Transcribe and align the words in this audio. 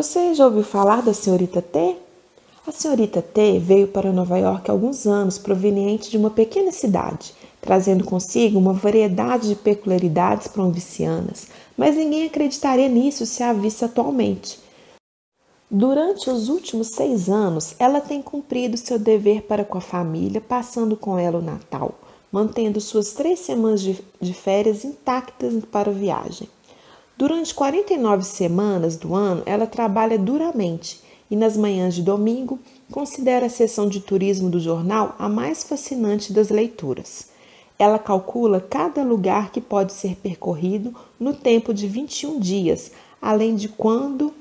Você 0.00 0.32
já 0.32 0.46
ouviu 0.46 0.62
falar 0.62 1.02
da 1.02 1.12
senhorita 1.12 1.60
T? 1.60 1.94
A 2.66 2.72
senhorita 2.72 3.20
T 3.20 3.58
veio 3.58 3.86
para 3.86 4.10
Nova 4.10 4.38
York 4.38 4.70
há 4.70 4.72
alguns 4.72 5.06
anos, 5.06 5.36
proveniente 5.36 6.08
de 6.08 6.16
uma 6.16 6.30
pequena 6.30 6.72
cidade, 6.72 7.34
trazendo 7.60 8.02
consigo 8.02 8.58
uma 8.58 8.72
variedade 8.72 9.48
de 9.48 9.54
peculiaridades 9.54 10.48
provincianas, 10.48 11.48
mas 11.76 11.96
ninguém 11.96 12.24
acreditaria 12.24 12.88
nisso 12.88 13.26
se 13.26 13.42
a 13.42 13.52
visse 13.52 13.84
atualmente. 13.84 14.58
Durante 15.70 16.30
os 16.30 16.48
últimos 16.48 16.88
seis 16.92 17.28
anos, 17.28 17.74
ela 17.78 18.00
tem 18.00 18.22
cumprido 18.22 18.78
seu 18.78 18.98
dever 18.98 19.42
para 19.42 19.66
com 19.66 19.76
a 19.76 19.82
família, 19.82 20.40
passando 20.40 20.96
com 20.96 21.18
ela 21.18 21.40
o 21.40 21.42
Natal, 21.42 21.92
mantendo 22.32 22.80
suas 22.80 23.12
três 23.12 23.40
semanas 23.40 23.82
de, 23.82 24.32
férias 24.32 24.82
intactas 24.82 25.52
para 25.70 25.90
a 25.90 25.94
viagem. 25.94 26.48
Durante 27.20 27.54
49 27.54 28.24
semanas 28.24 28.96
do 28.96 29.14
ano, 29.14 29.42
ela 29.44 29.66
trabalha 29.66 30.18
duramente 30.18 31.02
e 31.30 31.36
nas 31.36 31.54
manhãs 31.54 31.94
de 31.94 32.02
domingo 32.02 32.58
considera 32.90 33.44
a 33.44 33.50
sessão 33.50 33.90
de 33.90 34.00
turismo 34.00 34.48
do 34.48 34.58
jornal 34.58 35.16
a 35.18 35.28
mais 35.28 35.62
fascinante 35.62 36.32
das 36.32 36.48
leituras. 36.48 37.28
Ela 37.78 37.98
calcula 37.98 38.58
cada 38.58 39.02
lugar 39.02 39.52
que 39.52 39.60
pode 39.60 39.92
ser 39.92 40.16
percorrido 40.16 40.94
no 41.20 41.34
tempo 41.34 41.74
de 41.74 41.86
21 41.86 42.40
dias, 42.40 42.90
além 43.20 43.54
de 43.54 43.68
quando 43.68 44.32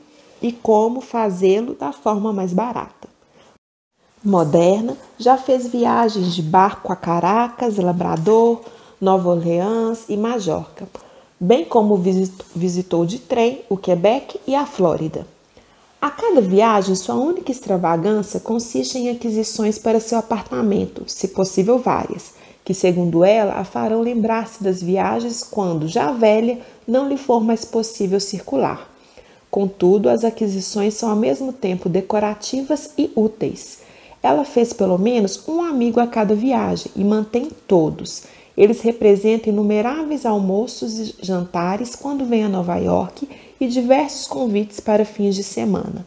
e 0.42 0.54
como 0.54 1.02
fazê-lo 1.02 1.74
da 1.74 1.92
forma 1.92 2.32
mais 2.32 2.54
barata. 2.54 3.10
Moderna 4.24 4.96
já 5.18 5.36
fez 5.36 5.68
viagens 5.68 6.34
de 6.34 6.42
barco 6.42 6.94
a 6.94 6.96
Caracas, 6.96 7.76
Labrador, 7.76 8.62
Nova 9.02 9.32
Orleans 9.32 10.06
e 10.08 10.16
Majorca, 10.16 10.88
bem 11.40 11.64
como 11.64 11.96
visitou 12.56 13.06
de 13.06 13.20
trem 13.20 13.62
o 13.70 13.78
Quebec 13.78 14.40
e 14.46 14.54
a 14.54 14.66
Flórida. 14.66 15.26
A 16.02 16.10
cada 16.10 16.42
viagem, 16.42 16.96
sua 16.96 17.16
única 17.16 17.52
extravagância 17.52 18.40
consiste 18.40 18.98
em 18.98 19.10
aquisições 19.10 19.78
para 19.78 20.00
seu 20.00 20.18
apartamento, 20.18 21.04
se 21.08 21.30
possível 21.30 21.78
várias, 21.78 22.34
que, 22.64 22.74
segundo 22.74 23.24
ela, 23.24 23.54
a 23.54 23.64
farão 23.64 24.02
lembrar-se 24.02 24.64
das 24.64 24.82
viagens 24.82 25.44
quando, 25.44 25.88
já 25.88 26.12
velha, 26.12 26.60
não 26.88 27.08
lhe 27.08 27.18
for 27.18 27.44
mais 27.44 27.66
possível 27.66 28.20
circular. 28.20 28.90
Contudo, 29.50 30.10
as 30.10 30.24
aquisições 30.24 30.94
são 30.94 31.10
ao 31.10 31.16
mesmo 31.16 31.52
tempo 31.52 31.90
decorativas 31.90 32.92
e 32.98 33.12
úteis. 33.16 33.80
Ela 34.22 34.46
fez 34.46 34.72
pelo 34.74 34.98
menos 34.98 35.48
um 35.48 35.62
amigo 35.62 36.00
a 36.00 36.08
cada 36.08 36.36
viagem 36.36 36.92
e 36.96 37.04
mantém 37.04 37.50
todos. 37.68 38.24
Eles 38.60 38.82
representam 38.82 39.54
inumeráveis 39.54 40.26
almoços 40.26 41.00
e 41.00 41.16
jantares 41.22 41.96
quando 41.96 42.26
vem 42.26 42.44
a 42.44 42.50
Nova 42.50 42.76
York 42.76 43.26
e 43.58 43.66
diversos 43.66 44.28
convites 44.28 44.82
para 44.82 45.06
fins 45.06 45.34
de 45.34 45.44
semana. 45.44 46.06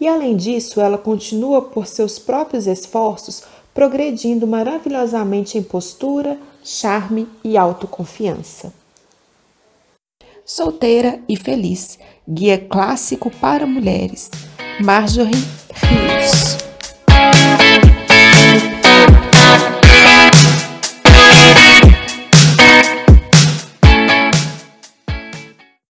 E 0.00 0.08
além 0.08 0.36
disso, 0.36 0.80
ela 0.80 0.98
continua 0.98 1.62
por 1.62 1.86
seus 1.86 2.18
próprios 2.18 2.66
esforços 2.66 3.44
progredindo 3.72 4.48
maravilhosamente 4.48 5.58
em 5.58 5.62
postura, 5.62 6.36
charme 6.64 7.28
e 7.44 7.56
autoconfiança. 7.56 8.72
Solteira 10.44 11.20
e 11.28 11.36
feliz, 11.36 12.00
guia 12.28 12.58
clássico 12.58 13.30
para 13.30 13.64
mulheres. 13.64 14.28
Marjorie 14.80 15.44